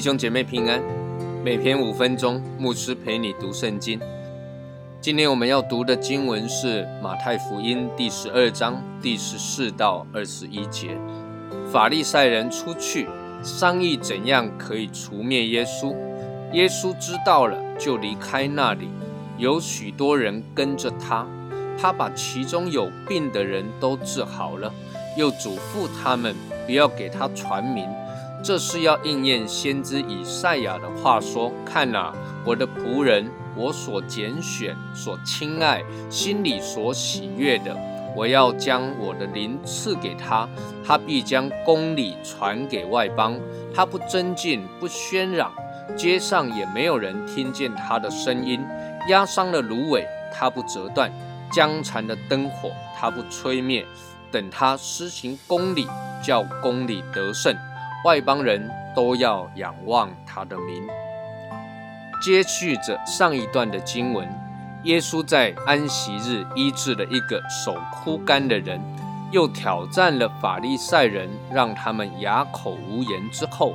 [0.00, 0.80] 弟兄姐妹平安，
[1.44, 4.00] 每篇五分钟，牧师陪你读圣经。
[4.98, 10.96] 今天我们要读的经文是马太福音第十二章第十四到二十一节。
[11.70, 13.08] 法利赛人出去
[13.42, 15.96] 商议怎样可以除灭耶稣，
[16.52, 18.88] 耶稣知道了，就离开那里，
[19.38, 21.26] 有许多人跟着他。
[21.78, 24.70] 他把其中有病的人都治好了，
[25.16, 27.86] 又嘱咐他们不要给他传名。
[28.44, 32.12] 这是要应验先知以赛亚的话说：“看哪，
[32.44, 37.74] 我的仆人，我所拣选、所亲爱、心里所喜悦的，
[38.16, 40.48] 我要将我的灵赐给他，
[40.84, 43.38] 他必将公理传给外邦。
[43.74, 45.52] 他不增进，不喧嚷，
[45.96, 48.60] 街上也没有人听见他的声音。
[49.08, 51.08] 压伤了芦苇，他不折断；
[51.52, 53.86] 将残的灯火，他不吹灭。
[54.32, 55.86] 等他施行公理，
[56.22, 57.54] 叫公理得胜。”
[58.04, 60.86] 外邦人都要仰望他的名。
[62.22, 64.28] 接续着上一段的经文，
[64.84, 68.80] 耶稣在安息日医治了一个手枯干的人，
[69.30, 73.30] 又挑战了法利赛人，让他们哑口无言。
[73.30, 73.74] 之后，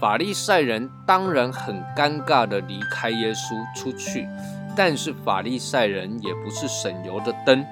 [0.00, 4.26] 法利赛人当然很尴尬的离开耶稣出去，
[4.74, 7.62] 但是法利赛人也不是省油的灯，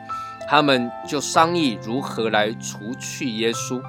[0.47, 3.81] 他们就商议如何来除去耶稣。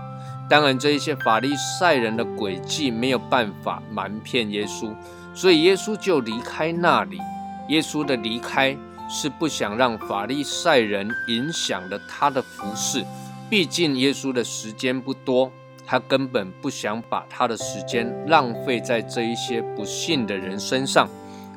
[0.50, 4.96] 当然，这一些法利赛人的诡计没有办法瞒骗耶稣，
[5.34, 7.20] 所以耶稣就离开那里。
[7.70, 8.76] 耶稣的离开
[9.10, 13.04] 是不想让法利赛人影响了他的服饰，
[13.50, 15.52] 毕竟耶稣的时间不多，
[15.86, 21.08] 他根本不想把他的时间浪费在这一些不信的人身上。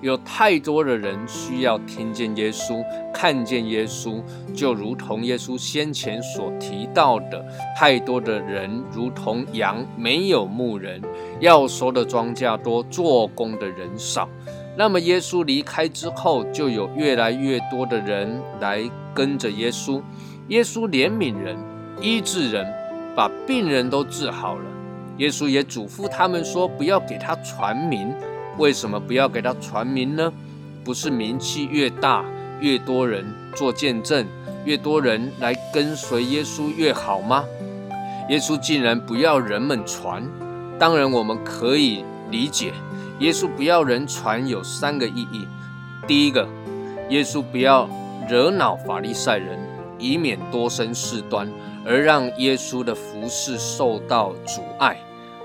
[0.03, 4.23] 有太多的人需要听见耶稣，看见耶稣，
[4.55, 7.45] 就如同耶稣先前所提到的，
[7.77, 11.03] 太多的人如同羊没有牧人，
[11.39, 14.27] 要收的庄稼多，做工的人少。
[14.77, 20.01] 那么耶稣离开之后，就有越来越多的人来跟着耶稣。
[20.49, 21.57] 耶稣怜悯人，
[22.01, 22.67] 医治人，
[23.15, 24.65] 把病人都治好了。
[25.19, 28.13] 耶稣也嘱咐他们说，不要给他传名。
[28.59, 30.33] 为什么不要给他传名呢？
[30.83, 32.25] 不是名气越大，
[32.61, 34.27] 越多人做见证，
[34.65, 37.45] 越多人来跟随耶稣越好吗？
[38.29, 40.27] 耶稣竟然不要人们传，
[40.79, 42.73] 当然我们可以理解，
[43.21, 45.47] 耶稣不要人传有三个意义。
[46.07, 46.49] 第一个，
[47.11, 47.87] 耶稣不要
[48.27, 49.59] 惹恼法利赛人，
[49.99, 51.47] 以免多生事端，
[51.85, 54.97] 而让耶稣的服饰受到阻碍。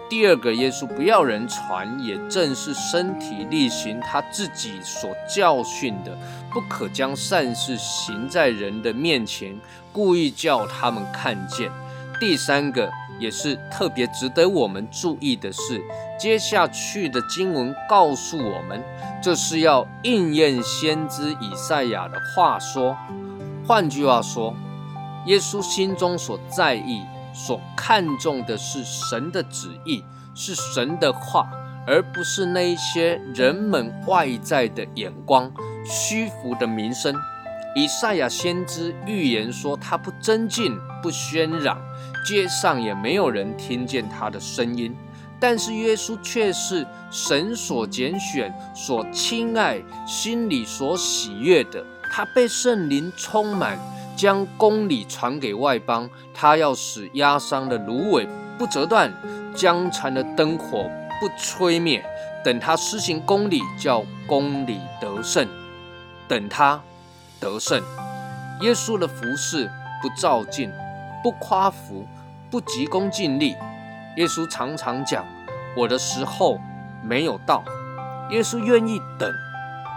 [0.09, 6.17] 第二个，耶稣不要人传，也正是身体力行他自己所教训的，
[6.53, 9.53] 不可将善事行在人的面前，
[9.91, 11.69] 故意叫他们看见。
[12.21, 15.81] 第三个，也是特别值得我们注意的是，
[16.19, 18.83] 接下去的经文告诉我们，
[19.21, 22.97] 这是要应验先知以赛亚的话说。
[23.67, 24.53] 换句话说，
[25.25, 27.01] 耶稣心中所在意。
[27.37, 30.01] 所看重的是神的旨意，
[30.33, 31.51] 是神的话，
[31.85, 35.51] 而不是那一些人们外在的眼光、
[35.83, 37.13] 虚浮的名声。
[37.75, 41.77] 以赛亚先知预言说，他不增进，不喧嚷，
[42.25, 44.95] 街上也没有人听见他的声音。
[45.41, 53.77] 但是耶稣却是神所拣选、所亲爱、心里所喜悦的，他被圣灵充满。
[54.15, 58.25] 将公理传给外邦，他要使压伤的芦苇
[58.57, 59.13] 不折断，
[59.53, 62.01] 将残的灯火不吹灭。
[62.41, 65.45] 等他施行公理，叫公理得胜。
[66.29, 66.81] 等他
[67.39, 67.81] 得胜，
[68.61, 69.69] 耶稣的服饰
[70.01, 70.71] 不照进，
[71.23, 72.05] 不夸服，
[72.49, 73.55] 不急功近利。
[74.17, 75.25] 耶稣常常讲
[75.75, 76.59] ：“我的时候
[77.03, 77.63] 没有到。”
[78.31, 79.31] 耶稣愿意等，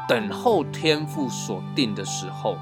[0.08, 2.56] 等候天父所定的时候。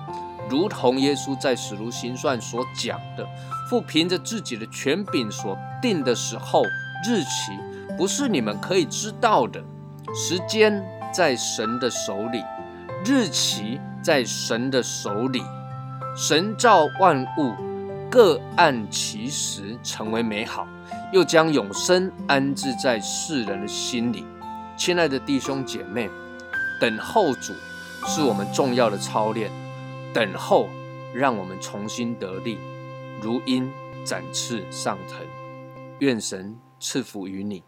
[0.49, 3.27] 如同耶稣在使徒行传所讲的，
[3.69, 6.63] 父凭着自己的权柄所定的时候
[7.05, 7.59] 日期，
[7.99, 9.61] 不是你们可以知道的。
[10.15, 12.45] 时间在神的手里，
[13.09, 15.41] 日期在神的手里。
[16.17, 17.55] 神造万物，
[18.11, 20.67] 各按其时成为美好，
[21.13, 24.27] 又将永生安置在世人的心里。
[24.77, 26.11] 亲爱的弟兄姐妹，
[26.81, 27.53] 等候主
[28.07, 29.53] 是我们重要的操练。
[30.13, 30.69] 等候，
[31.15, 32.59] 让我们重新得力，
[33.23, 33.71] 如鹰
[34.05, 35.21] 展翅上腾。
[36.01, 37.63] 愿神赐福于你。